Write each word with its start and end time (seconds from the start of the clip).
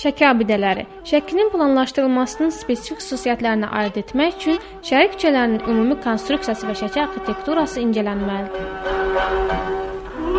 Şəki 0.00 0.24
abidələri. 0.24 0.86
Şəkinin 1.04 1.50
planlaşdırılmasının 1.52 2.52
spesifik 2.56 3.02
xüsusiyyətlərini 3.02 3.68
ayırd 3.68 3.98
etmək 4.00 4.38
üçün 4.38 4.60
şəhər 4.88 5.10
küçələrinin 5.12 5.66
ümumi 5.68 5.98
konstruksiyası 6.00 6.70
və 6.70 6.76
şəkil 6.80 7.02
arxitekturası 7.04 7.82
incələnməlidir. 7.84 8.64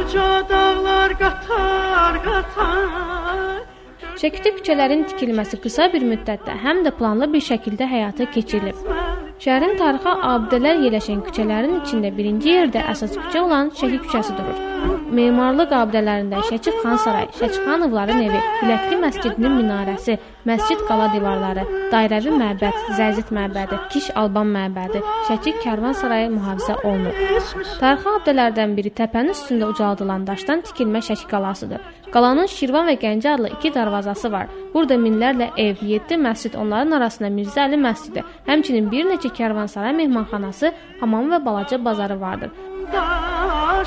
Uca 0.02 0.30
dağlar 0.50 1.14
qatar, 1.20 2.18
qatar. 2.26 3.62
Şəkidə 4.22 4.56
küçələrin 4.58 5.06
tikilməsi 5.14 5.62
qısa 5.62 5.92
bir 5.94 6.10
müddətdə 6.10 6.58
həm 6.66 6.82
də 6.88 6.96
planlı 6.98 7.30
bir 7.36 7.46
şəkildə 7.52 7.86
həyata 7.94 8.32
keçirilib. 8.34 9.31
Şəhərin 9.42 9.72
tarixi 9.74 10.12
abidələr 10.22 10.84
yerləşən 10.84 11.22
küçələrin 11.26 11.80
içində 11.80 12.12
birinci 12.14 12.52
yerdə 12.52 12.84
əsas 12.92 13.16
küçə 13.16 13.40
olan 13.42 13.72
Şəki 13.74 13.98
küçəsi 14.04 14.36
durur. 14.38 14.60
Memarlıq 15.18 15.72
abidələrində 15.74 16.44
Şəki 16.46 16.76
Xan 16.84 17.00
Sarayı, 17.02 17.32
Şəki 17.40 17.64
xanovların 17.66 18.22
evi, 18.28 18.42
Biləkli 18.60 19.00
məscidinin 19.02 19.56
minarəsi, 19.58 20.20
məscid 20.46 20.84
qala 20.86 21.08
divarları, 21.16 21.66
dairəvi 21.90 22.36
məbəd, 22.38 22.78
Zərzit 23.00 23.34
məbədi, 23.34 23.80
Kiş 23.96 24.12
Alban 24.22 24.54
məbədi, 24.54 25.02
Şəki 25.32 25.56
Kərvan 25.64 25.98
Sarayı 25.98 26.30
mühafizə 26.36 26.78
olunur. 26.86 27.18
Tarixi 27.82 28.14
abidələrdən 28.14 28.78
biri 28.78 28.94
təpənin 29.02 29.34
üstündə 29.34 29.74
ucaldılan 29.74 30.30
daşdan 30.30 30.62
tikilmə 30.70 31.02
Şəki 31.10 31.26
qalasıdır. 31.34 31.82
Qalanın 32.12 32.50
Şirvan 32.52 32.90
və 32.90 32.98
Gəncə 33.00 33.36
adlı 33.36 33.50
iki 33.56 33.70
darvazası 33.74 34.32
var. 34.32 34.50
Burada 34.74 34.98
minlərlə 35.00 35.48
ev, 35.58 35.80
7 35.88 36.18
məscid, 36.20 36.58
onların 36.60 36.98
arasında 36.98 37.30
Mirzə 37.32 37.64
Əli 37.66 37.80
məscidi, 37.80 38.24
həmçinin 38.50 38.90
bir 38.92 39.08
neçə 39.08 39.32
kərvansaray 39.38 39.96
mehmanxanası, 40.02 40.74
hamamı 41.00 41.36
və 41.36 41.46
balaca 41.46 41.80
bazarı 41.86 42.20
vardır. 42.22 42.52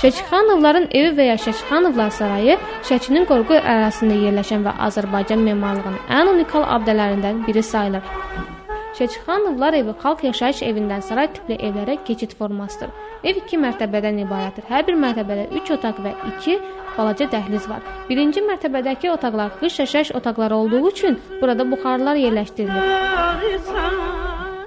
Şəkixanovların 0.01 0.89
evi 0.97 1.13
və 1.19 1.29
ya 1.29 1.37
Şəkixanovlar 1.45 2.11
sarayı 2.17 2.57
Şəkinin 2.89 3.29
Qorqu 3.29 3.61
ərazisində 3.61 4.17
yerləşən 4.25 4.65
və 4.65 4.73
Azərbaycan 4.89 5.45
memarlığının 5.45 6.01
ən 6.09 6.33
unikal 6.33 6.65
abidələrindən 6.65 7.45
biri 7.47 7.63
sayılır. 7.63 8.54
Şəkixanovlar 8.95 9.75
evi 9.75 9.93
xalq 10.03 10.21
yaşayış 10.29 10.61
evindən 10.69 11.03
saray 11.03 11.27
tipli 11.35 11.57
evlərə 11.69 11.97
keçid 12.07 12.37
formasıdır. 12.39 12.93
Ev 13.27 13.41
2 13.41 13.59
mərtəbədən 13.65 14.21
ibarətdir. 14.23 14.69
Hər 14.71 14.87
bir 14.87 14.99
mərtəbədə 15.05 15.49
3 15.63 15.75
otaq 15.79 15.99
və 16.05 16.15
2 16.31 16.57
balaca 16.95 17.27
dəhliz 17.35 17.67
var. 17.71 17.83
Birinci 18.09 18.47
mərtəbədəki 18.47 19.11
otaqlar 19.17 19.57
qış 19.61 19.83
yaşayış 19.83 20.15
otaqları 20.21 20.57
olduğu 20.57 20.89
üçün 20.93 21.19
burada 21.41 21.71
buxarlar 21.71 22.23
yerləşdirilir. 22.23 24.14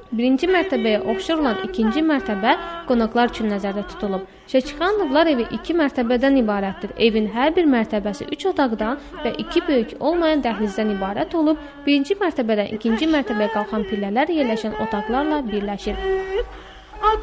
Birinci 0.08 0.48
mərtəbəyə 0.48 1.02
oxşar 1.12 1.42
olan 1.42 1.58
ikinci 1.68 2.00
mərtəbə 2.00 2.54
qonaqlar 2.88 3.32
üçün 3.34 3.50
nəzərdə 3.52 3.84
tutulub. 3.92 4.22
Şəkixanovlar 4.48 5.28
evi 5.34 5.48
2 5.58 5.76
mərtəbədən 5.82 6.40
ibarətdir. 6.42 6.94
Evin 7.08 7.28
hər 7.34 7.52
bir 7.58 7.68
mərtəbəsi 7.68 8.30
3 8.32 8.46
otaqdan 8.54 9.02
və 9.26 9.34
2 9.44 9.64
böyük 9.68 9.96
olmayan 10.00 10.46
dəhlizdən 10.46 10.94
ibarət 10.96 11.36
olub, 11.36 11.60
birinci 11.86 12.16
mərtəbədən 12.22 12.72
ikinci 12.80 13.10
mərtəbəyə 13.12 13.52
qalxan 13.58 13.84
pillələr 13.90 14.32
yerləşən 14.38 14.80
otaqlarla 14.88 15.42
birləşir. 15.50 16.00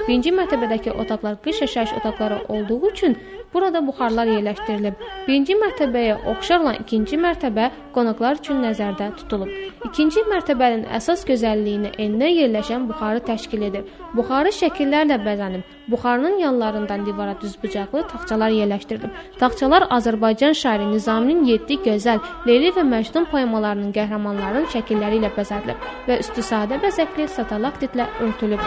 Birinci 0.05 0.35
mərtəbədəki 0.37 0.93
otaqlar 0.93 1.41
qış 1.45 1.65
yaşayış 1.65 1.97
otaqları 2.03 2.43
olduğu 2.53 2.91
üçün 2.91 3.17
burada 3.55 3.87
buxarlar 3.87 4.27
yerləşdirilib. 4.35 4.99
Birinci 5.27 5.55
mərtəbəyə 5.61 6.17
oxşar 6.33 6.65
olan 6.65 6.81
ikinci 6.83 7.19
mərtəbə 7.21 7.71
qonaqlar 7.95 8.41
üçün 8.41 8.61
nəzərdə 8.65 9.11
tutulub. 9.21 9.51
İkinci 9.89 10.25
mərtəbənin 10.31 10.85
əsas 10.99 11.25
gözəlliyini 11.29 11.95
eninə 12.05 12.31
yerləşən 12.33 12.89
buxarı 12.91 13.23
təşkil 13.31 13.69
edir. 13.69 13.87
Buxarı 14.17 14.53
şəkillərlə 14.59 15.21
bəzənib. 15.25 15.65
Buxarının 15.89 16.39
yanlarından 16.39 17.07
divara 17.07 17.35
düzbucaqlı 17.41 18.07
taxçalar 18.09 18.53
yerləşdirilib. 18.59 19.11
Taxçalar 19.39 19.87
Azərbaycan 19.97 20.55
şairi 20.57 20.87
Nizaminin 20.91 21.45
7 21.45 21.77
gözəl 21.87 22.23
Leyli 22.47 22.71
və 22.77 22.85
Məcnun 22.89 23.29
poemalarının 23.33 23.93
qəhrəmanlarının 23.97 24.71
şəkilləri 24.73 25.21
ilə 25.21 25.31
bəzədilib 25.37 25.85
və 26.09 26.19
üstü 26.25 26.45
sadə 26.51 26.81
bəzəkli 26.81 27.29
satalaktitlə 27.37 28.09
örtülüb. 28.25 28.65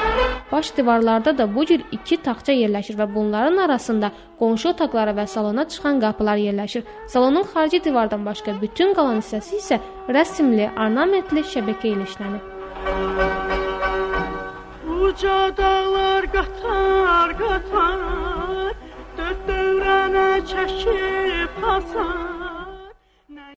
Baş 0.52 0.76
divarlarda 0.78 1.38
da 1.38 1.56
bu 1.56 1.66
cür 1.66 1.82
2 1.92 2.22
taxça 2.30 2.54
yerləşir 2.54 3.00
və 3.02 3.10
bunların 3.16 3.58
arasında 3.66 4.12
qonşu 4.40 4.70
otaqlara 4.74 5.14
və 5.20 5.26
salona 5.34 5.66
çıxan 5.72 6.00
qapılar 6.04 6.38
yerləşir. 6.48 6.84
Salonun 7.14 7.46
xarici 7.52 7.84
divardan 7.84 8.26
başqa 8.30 8.56
bütün 8.62 8.94
qalan 8.98 9.22
hissəsi 9.22 9.62
isə 9.62 9.80
rəsmli, 10.18 10.70
ornamentli 10.86 11.44
şəbəkə 11.54 11.94
ilə 11.94 12.08
işlənib. 12.10 12.44
Uca 15.08 15.40
dağlar 15.60 16.26
qatar 16.36 17.38
qatar 17.42 18.02
Dörd 19.18 19.40
dövrənə 19.48 20.28
çəkib 20.52 21.64
hasar 21.64 22.47